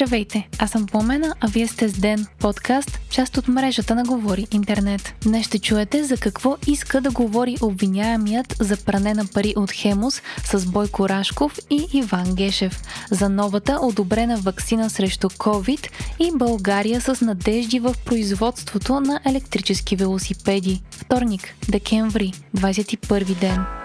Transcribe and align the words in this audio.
Здравейте, 0.00 0.48
аз 0.58 0.70
съм 0.70 0.86
Пламена, 0.86 1.34
а 1.40 1.46
вие 1.46 1.66
сте 1.68 1.88
с 1.88 1.92
Ден, 1.92 2.26
подкаст, 2.38 3.00
част 3.10 3.36
от 3.36 3.48
мрежата 3.48 3.94
на 3.94 4.04
Говори 4.04 4.46
Интернет. 4.52 5.14
Днес 5.22 5.46
ще 5.46 5.58
чуете 5.58 6.04
за 6.04 6.16
какво 6.16 6.56
иска 6.66 7.00
да 7.00 7.10
говори 7.10 7.56
обвиняемият 7.62 8.56
за 8.60 8.76
пране 8.76 9.14
на 9.14 9.26
пари 9.26 9.54
от 9.56 9.72
Хемус 9.72 10.22
с 10.44 10.66
Бойко 10.66 11.08
Рашков 11.08 11.58
и 11.70 11.86
Иван 11.92 12.34
Гешев, 12.34 12.82
за 13.10 13.28
новата 13.28 13.78
одобрена 13.82 14.36
вакцина 14.36 14.90
срещу 14.90 15.28
COVID 15.28 15.88
и 16.18 16.30
България 16.34 17.00
с 17.00 17.20
надежди 17.20 17.80
в 17.80 17.94
производството 18.04 19.00
на 19.00 19.20
електрически 19.26 19.96
велосипеди. 19.96 20.82
Вторник, 20.90 21.54
декември, 21.68 22.32
21 22.56 23.40
ден. 23.40 23.79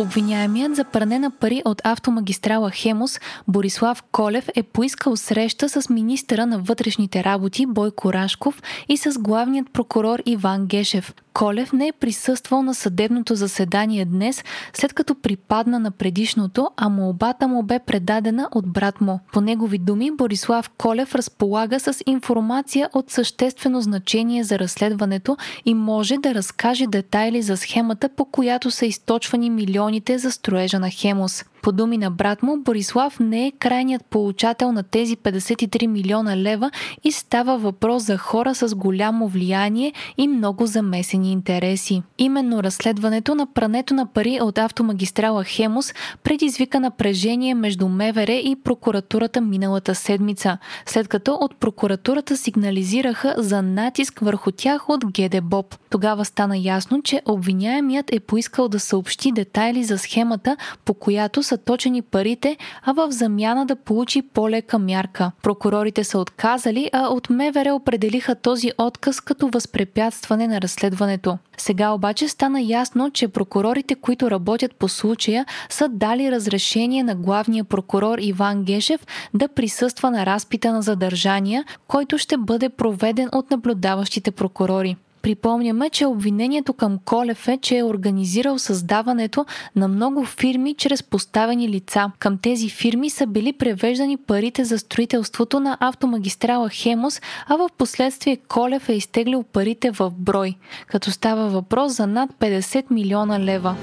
Обвиняемият 0.00 0.76
за 0.76 0.84
пране 0.84 1.18
на 1.18 1.30
пари 1.30 1.62
от 1.64 1.80
автомагистрала 1.84 2.70
Хемус 2.70 3.20
Борислав 3.48 4.02
Колев 4.12 4.48
е 4.54 4.62
поискал 4.62 5.16
среща 5.16 5.68
с 5.68 5.88
министъра 5.88 6.46
на 6.46 6.58
вътрешните 6.58 7.24
работи 7.24 7.66
Бойко 7.66 8.12
Рашков 8.12 8.62
и 8.88 8.96
с 8.96 9.18
главният 9.18 9.70
прокурор 9.72 10.22
Иван 10.26 10.66
Гешев. 10.66 11.14
Колев 11.34 11.72
не 11.72 11.88
е 11.88 11.92
присъствал 11.92 12.62
на 12.62 12.74
съдебното 12.74 13.34
заседание 13.34 14.04
днес, 14.04 14.44
след 14.72 14.92
като 14.92 15.14
припадна 15.14 15.78
на 15.78 15.90
предишното, 15.90 16.70
а 16.76 16.88
молбата 16.88 17.48
му 17.48 17.62
бе 17.62 17.78
предадена 17.78 18.48
от 18.52 18.72
брат 18.72 19.00
му. 19.00 19.20
По 19.32 19.40
негови 19.40 19.78
думи, 19.78 20.10
Борислав 20.10 20.70
Колев 20.70 21.14
разполага 21.14 21.80
с 21.80 22.02
информация 22.06 22.88
от 22.92 23.10
съществено 23.10 23.80
значение 23.80 24.44
за 24.44 24.58
разследването 24.58 25.36
и 25.64 25.74
може 25.74 26.16
да 26.18 26.34
разкаже 26.34 26.86
детайли 26.86 27.42
за 27.42 27.56
схемата, 27.56 28.08
по 28.08 28.24
която 28.24 28.70
са 28.70 28.86
източвани 28.86 29.50
милионите 29.50 30.18
за 30.18 30.30
строежа 30.30 30.78
на 30.78 30.90
Хемус. 30.90 31.44
По 31.62 31.72
думи 31.72 31.98
на 31.98 32.10
брат 32.10 32.42
му, 32.42 32.56
Борислав 32.56 33.20
не 33.20 33.46
е 33.46 33.52
крайният 33.58 34.04
получател 34.04 34.72
на 34.72 34.82
тези 34.82 35.16
53 35.16 35.86
милиона 35.86 36.36
лева 36.36 36.70
и 37.04 37.12
става 37.12 37.58
въпрос 37.58 38.02
за 38.02 38.18
хора 38.18 38.54
с 38.54 38.74
голямо 38.74 39.28
влияние 39.28 39.92
и 40.18 40.28
много 40.28 40.66
замесени 40.66 41.32
интереси. 41.32 42.02
Именно 42.18 42.62
разследването 42.62 43.34
на 43.34 43.46
прането 43.46 43.94
на 43.94 44.06
пари 44.06 44.38
от 44.42 44.58
автомагистрала 44.58 45.44
Хемус 45.44 45.94
предизвика 46.22 46.80
напрежение 46.80 47.54
между 47.54 47.88
МВР 47.88 48.32
и 48.32 48.56
прокуратурата 48.64 49.40
миналата 49.40 49.94
седмица, 49.94 50.58
след 50.86 51.08
като 51.08 51.34
от 51.40 51.56
прокуратурата 51.56 52.36
сигнализираха 52.36 53.34
за 53.38 53.62
натиск 53.62 54.18
върху 54.20 54.50
тях 54.50 54.88
от 54.88 55.04
ГД 55.06 55.44
Боб. 55.44 55.76
Тогава 55.90 56.24
стана 56.24 56.58
ясно, 56.58 57.02
че 57.02 57.22
обвиняемият 57.26 58.12
е 58.12 58.20
поискал 58.20 58.68
да 58.68 58.80
съобщи 58.80 59.32
детайли 59.32 59.84
за 59.84 59.98
схемата, 59.98 60.56
по 60.84 60.94
която 60.94 61.42
са 61.50 61.58
точени 61.58 62.02
парите, 62.02 62.56
а 62.84 62.92
в 62.92 63.10
замяна 63.10 63.66
да 63.66 63.76
получи 63.76 64.22
по-лека 64.22 64.78
мярка. 64.78 65.30
Прокурорите 65.42 66.04
са 66.04 66.18
отказали, 66.18 66.90
а 66.92 67.08
от 67.08 67.30
МВР 67.30 67.74
определиха 67.74 68.34
този 68.34 68.72
отказ 68.78 69.20
като 69.20 69.48
възпрепятстване 69.48 70.46
на 70.46 70.60
разследването. 70.60 71.38
Сега 71.58 71.90
обаче 71.90 72.28
стана 72.28 72.60
ясно, 72.60 73.10
че 73.10 73.28
прокурорите, 73.28 73.94
които 73.94 74.30
работят 74.30 74.74
по 74.74 74.88
случая, 74.88 75.46
са 75.68 75.88
дали 75.88 76.30
разрешение 76.30 77.02
на 77.02 77.14
главния 77.14 77.64
прокурор 77.64 78.18
Иван 78.20 78.64
Гешев 78.64 79.06
да 79.34 79.48
присъства 79.48 80.10
на 80.10 80.26
разпита 80.26 80.72
на 80.72 80.82
задържания, 80.82 81.64
който 81.88 82.18
ще 82.18 82.36
бъде 82.36 82.68
проведен 82.68 83.28
от 83.32 83.50
наблюдаващите 83.50 84.30
прокурори. 84.30 84.96
Припомняме, 85.22 85.90
че 85.90 86.06
обвинението 86.06 86.72
към 86.72 86.98
Колев 87.04 87.48
е, 87.48 87.58
че 87.62 87.78
е 87.78 87.84
организирал 87.84 88.58
създаването 88.58 89.46
на 89.76 89.88
много 89.88 90.24
фирми 90.24 90.74
чрез 90.74 91.02
поставени 91.02 91.68
лица. 91.68 92.10
Към 92.18 92.38
тези 92.38 92.68
фирми 92.68 93.10
са 93.10 93.26
били 93.26 93.52
превеждани 93.52 94.16
парите 94.16 94.64
за 94.64 94.78
строителството 94.78 95.60
на 95.60 95.76
автомагистрала 95.80 96.68
Хемос, 96.68 97.20
а 97.46 97.56
в 97.56 97.68
последствие 97.78 98.36
Колев 98.36 98.88
е 98.88 98.92
изтеглил 98.92 99.42
парите 99.42 99.90
в 99.90 100.12
брой, 100.16 100.54
като 100.86 101.10
става 101.10 101.48
въпрос 101.48 101.92
за 101.92 102.06
над 102.06 102.30
50 102.40 102.90
милиона 102.90 103.40
лева 103.40 103.76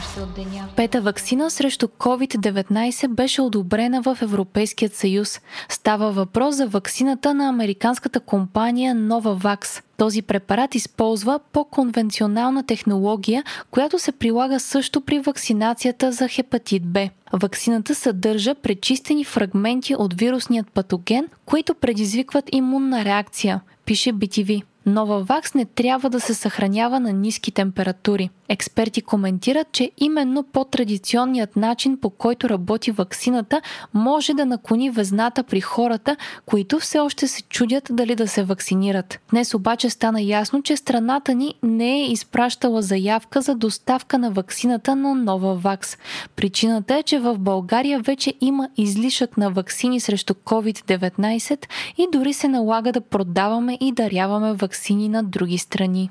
още 0.00 0.20
от 0.20 0.34
деня. 0.34 0.68
Пета 0.76 1.00
вакцина 1.00 1.50
срещу 1.50 1.86
COVID-19 1.86 3.08
беше 3.08 3.42
одобрена 3.42 4.02
в 4.02 4.18
Европейският 4.22 4.94
съюз. 4.94 5.40
Става 5.68 6.12
въпрос 6.12 6.54
за 6.54 6.66
вакцината 6.66 7.34
на 7.34 7.48
американската 7.48 8.20
компания 8.20 8.94
Novavax. 8.94 9.82
Този 9.96 10.22
препарат 10.22 10.74
използва 10.74 11.40
по-конвенционална 11.52 12.66
технология, 12.66 13.44
която 13.70 13.98
се 13.98 14.12
прилага 14.12 14.58
също 14.58 15.00
при 15.00 15.18
вакцинацията 15.18 16.12
за 16.12 16.28
хепатит 16.28 16.86
Б. 16.86 17.08
Ваксината 17.32 17.94
съдържа 17.94 18.54
пречистени 18.54 19.24
фрагменти 19.24 19.94
от 19.94 20.14
вирусният 20.14 20.72
патоген, 20.72 21.28
които 21.46 21.74
предизвикват 21.74 22.44
имунна 22.52 23.04
реакция, 23.04 23.60
пише 23.84 24.12
BTV. 24.12 24.62
Нова 24.90 25.22
вакс 25.22 25.54
не 25.54 25.64
трябва 25.64 26.10
да 26.10 26.20
се 26.20 26.34
съхранява 26.34 27.00
на 27.00 27.12
ниски 27.12 27.52
температури. 27.52 28.30
Експерти 28.48 29.02
коментират, 29.02 29.66
че 29.72 29.90
именно 29.98 30.42
по-традиционният 30.42 31.56
начин 31.56 31.98
по 32.00 32.10
който 32.10 32.48
работи 32.48 32.90
ваксината 32.90 33.60
може 33.94 34.34
да 34.34 34.46
наклони 34.46 34.90
везната 34.90 35.42
при 35.42 35.60
хората, 35.60 36.16
които 36.46 36.78
все 36.78 36.98
още 36.98 37.28
се 37.28 37.42
чудят 37.42 37.88
дали 37.90 38.14
да 38.14 38.28
се 38.28 38.42
вакцинират. 38.42 39.18
Днес 39.30 39.54
обаче 39.54 39.90
стана 39.90 40.22
ясно, 40.22 40.62
че 40.62 40.76
страната 40.76 41.34
ни 41.34 41.54
не 41.62 42.00
е 42.00 42.10
изпращала 42.10 42.82
заявка 42.82 43.40
за 43.40 43.54
доставка 43.54 44.18
на 44.18 44.30
ваксината 44.30 44.96
на 44.96 45.14
нова 45.14 45.54
вакс. 45.54 45.96
Причината 46.36 46.96
е, 46.96 47.02
че 47.02 47.18
в 47.18 47.38
България 47.38 48.00
вече 48.00 48.34
има 48.40 48.68
излишък 48.76 49.36
на 49.36 49.50
ваксини 49.50 50.00
срещу 50.00 50.34
COVID-19 50.34 51.66
и 51.98 52.06
дори 52.12 52.32
се 52.32 52.48
налага 52.48 52.92
да 52.92 53.00
продаваме 53.00 53.78
и 53.80 53.92
даряваме 53.92 54.52
ваксини 54.52 54.79
на 55.08 55.22
други 55.22 55.58
страни. 55.58 56.10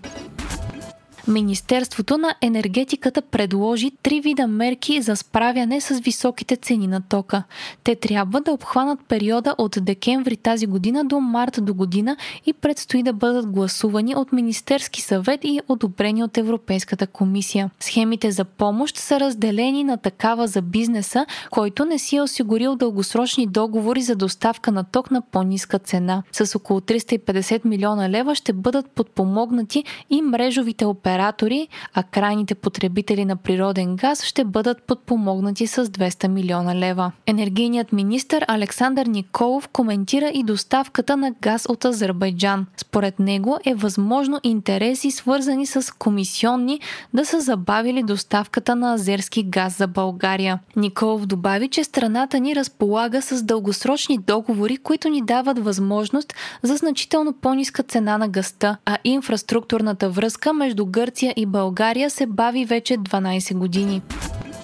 Министерството 1.29 2.17
на 2.17 2.35
енергетиката 2.41 3.21
предложи 3.21 3.91
три 4.03 4.21
вида 4.21 4.47
мерки 4.47 5.01
за 5.01 5.15
справяне 5.15 5.81
с 5.81 5.99
високите 5.99 6.55
цени 6.55 6.87
на 6.87 7.01
тока. 7.01 7.43
Те 7.83 7.95
трябва 7.95 8.41
да 8.41 8.51
обхванат 8.51 8.99
периода 9.07 9.55
от 9.57 9.77
декември 9.81 10.37
тази 10.37 10.65
година 10.65 11.05
до 11.05 11.19
март 11.19 11.59
до 11.61 11.73
година 11.73 12.17
и 12.45 12.53
предстои 12.53 13.03
да 13.03 13.13
бъдат 13.13 13.51
гласувани 13.51 14.15
от 14.15 14.31
Министерски 14.31 15.01
съвет 15.01 15.39
и 15.43 15.61
одобрени 15.67 16.23
от 16.23 16.37
Европейската 16.37 17.07
комисия. 17.07 17.69
Схемите 17.79 18.31
за 18.31 18.45
помощ 18.45 18.97
са 18.97 19.19
разделени 19.19 19.83
на 19.83 19.97
такава 19.97 20.47
за 20.47 20.61
бизнеса, 20.61 21.25
който 21.51 21.85
не 21.85 21.99
си 21.99 22.15
е 22.15 22.21
осигурил 22.21 22.75
дългосрочни 22.75 23.47
договори 23.47 24.01
за 24.01 24.15
доставка 24.15 24.71
на 24.71 24.83
ток 24.83 25.11
на 25.11 25.21
по-ниска 25.21 25.79
цена. 25.79 26.23
С 26.31 26.55
около 26.55 26.79
350 26.79 27.65
милиона 27.65 28.09
лева 28.09 28.35
ще 28.35 28.53
бъдат 28.53 28.91
подпомогнати 28.91 29.83
и 30.09 30.21
мрежовите 30.21 30.85
операции 30.85 31.18
оператори, 31.19 31.67
а 31.93 32.03
крайните 32.03 32.55
потребители 32.55 33.25
на 33.25 33.35
природен 33.35 33.95
газ 33.95 34.23
ще 34.23 34.43
бъдат 34.43 34.83
подпомогнати 34.83 35.67
с 35.67 35.85
200 35.85 36.27
милиона 36.27 36.75
лева. 36.75 37.11
Енергийният 37.25 37.91
министр 37.91 38.45
Александър 38.47 39.05
Николов 39.05 39.67
коментира 39.67 40.31
и 40.33 40.43
доставката 40.43 41.17
на 41.17 41.31
газ 41.41 41.65
от 41.69 41.85
Азербайджан. 41.85 42.65
Според 42.77 43.19
него 43.19 43.57
е 43.65 43.75
възможно 43.75 44.39
интереси, 44.43 45.11
свързани 45.11 45.65
с 45.65 45.95
комисионни, 45.95 46.79
да 47.13 47.25
са 47.25 47.41
забавили 47.41 48.03
доставката 48.03 48.75
на 48.75 48.93
азерски 48.93 49.43
газ 49.43 49.77
за 49.77 49.87
България. 49.87 50.59
Николов 50.75 51.25
добави, 51.25 51.67
че 51.67 51.83
страната 51.83 52.39
ни 52.39 52.55
разполага 52.55 53.21
с 53.21 53.43
дългосрочни 53.43 54.17
договори, 54.17 54.77
които 54.77 55.09
ни 55.09 55.21
дават 55.21 55.59
възможност 55.59 56.33
за 56.63 56.75
значително 56.75 57.33
по-ниска 57.33 57.83
цена 57.83 58.17
на 58.17 58.27
газта, 58.27 58.77
а 58.85 58.97
инфраструктурната 59.03 60.09
връзка 60.09 60.53
между 60.53 60.85
Гърция 61.09 61.33
и 61.35 61.45
България 61.45 62.09
се 62.09 62.25
бави 62.25 62.65
вече 62.65 62.97
12 62.97 63.57
години. 63.57 64.01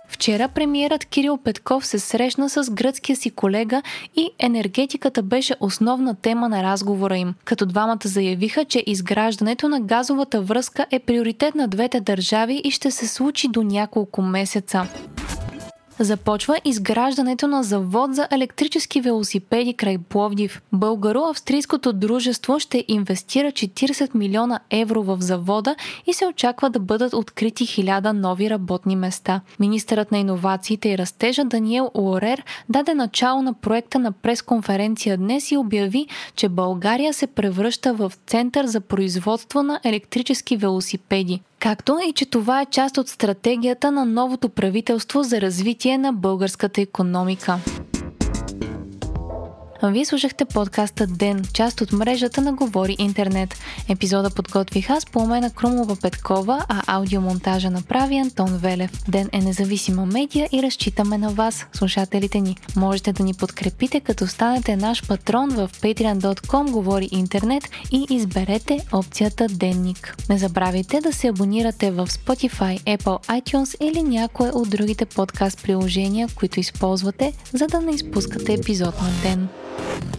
Вчера 0.07 0.47
премиерът 0.47 1.05
Кирил 1.05 1.37
Петков 1.37 1.85
се 1.85 1.99
срещна 1.99 2.49
с 2.49 2.71
гръцкия 2.71 3.15
си 3.15 3.29
колега 3.29 3.81
и 4.15 4.29
енергетиката 4.39 5.23
беше 5.23 5.55
основна 5.59 6.15
тема 6.15 6.49
на 6.49 6.63
разговора 6.63 7.17
им, 7.17 7.33
като 7.45 7.65
двамата 7.65 7.99
заявиха, 8.05 8.65
че 8.65 8.83
изграждането 8.87 9.69
на 9.69 9.81
газовата 9.81 10.41
връзка 10.41 10.85
е 10.91 10.99
приоритет 10.99 11.55
на 11.55 11.67
двете 11.67 11.99
държави 11.99 12.61
и 12.63 12.71
ще 12.71 12.91
се 12.91 13.07
случи 13.07 13.47
до 13.47 13.63
няколко 13.63 14.21
месеца. 14.21 14.87
Започва 15.99 16.57
изграждането 16.65 17.47
на 17.47 17.63
завод 17.63 18.15
за 18.15 18.27
електрически 18.31 19.01
велосипеди 19.01 19.73
край 19.73 19.97
Пловдив. 19.97 20.61
Българо-австрийското 20.73 21.93
дружество 21.93 22.59
ще 22.59 22.85
инвестира 22.87 23.51
40 23.51 24.15
милиона 24.15 24.59
евро 24.69 25.03
в 25.03 25.17
завода 25.21 25.75
и 26.07 26.13
се 26.13 26.27
очаква 26.27 26.69
да 26.69 26.79
бъдат 26.79 27.13
открити 27.13 27.65
1000 27.65 28.11
нови 28.11 28.49
работни 28.49 28.95
места. 28.95 29.41
Министърът 29.59 30.11
на 30.11 30.17
иновациите 30.17 30.89
и 30.89 30.97
растежа 30.97 31.45
Даниел 31.45 31.91
Уорер 31.93 32.43
даде 32.69 32.93
начало 32.93 33.41
на 33.41 33.53
проекта 33.53 33.99
на 33.99 34.11
пресконференция 34.11 35.17
днес 35.17 35.51
и 35.51 35.57
обяви, 35.57 36.07
че 36.35 36.49
България 36.49 37.13
се 37.13 37.27
превръща 37.27 37.93
в 37.93 38.13
център 38.27 38.65
за 38.65 38.81
производство 38.81 39.63
на 39.63 39.79
електрически 39.83 40.57
велосипеди 40.57 41.41
както 41.65 41.97
и 42.09 42.13
че 42.13 42.25
това 42.25 42.61
е 42.61 42.65
част 42.65 42.97
от 42.97 43.07
стратегията 43.07 43.91
на 43.91 44.05
новото 44.05 44.49
правителство 44.49 45.23
за 45.23 45.41
развитие 45.41 45.97
на 45.97 46.13
българската 46.13 46.81
економика. 46.81 47.57
Вие 49.83 50.05
слушахте 50.05 50.45
подкаста 50.45 51.07
Ден, 51.07 51.43
част 51.53 51.81
от 51.81 51.91
мрежата 51.91 52.41
на 52.41 52.53
Говори 52.53 52.95
Интернет. 52.99 53.57
Епизода 53.89 54.29
подготвих 54.29 54.89
аз 54.89 55.05
по 55.05 55.19
умена 55.19 55.49
Крумова 55.49 55.95
Петкова, 56.01 56.65
а 56.69 56.97
аудиомонтажа 56.97 57.69
направи 57.69 58.17
Антон 58.17 58.57
Велев. 58.57 58.91
Ден 59.07 59.29
е 59.31 59.39
независима 59.39 60.05
медия 60.05 60.49
и 60.51 60.63
разчитаме 60.63 61.17
на 61.17 61.29
вас, 61.29 61.65
слушателите 61.73 62.41
ни. 62.41 62.57
Можете 62.75 63.13
да 63.13 63.23
ни 63.23 63.33
подкрепите, 63.33 63.99
като 63.99 64.27
станете 64.27 64.75
наш 64.75 65.07
патрон 65.07 65.49
в 65.49 65.69
patreon.com 65.81 66.71
Говори 66.71 67.09
Интернет 67.11 67.63
и 67.91 68.05
изберете 68.09 68.79
опцията 68.91 69.47
Денник. 69.47 70.15
Не 70.29 70.37
забравяйте 70.37 71.01
да 71.01 71.13
се 71.13 71.27
абонирате 71.27 71.91
в 71.91 72.07
Spotify, 72.07 72.97
Apple 72.97 73.41
iTunes 73.41 73.83
или 73.83 74.03
някое 74.03 74.49
от 74.49 74.69
другите 74.69 75.05
подкаст 75.05 75.63
приложения, 75.63 76.27
които 76.35 76.59
използвате, 76.59 77.33
за 77.53 77.67
да 77.67 77.81
не 77.81 77.91
изпускате 77.91 78.53
епизод 78.53 79.01
на 79.01 79.09
ден. 79.23 79.49
you 79.77 80.14